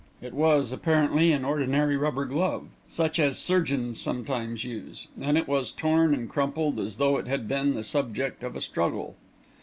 [0.19, 5.71] It was, apparently, an ordinary rubber glove, such as surgeons sometimes use, and it was
[5.71, 9.15] torn and crumpled, as though it had been the subject of a struggle.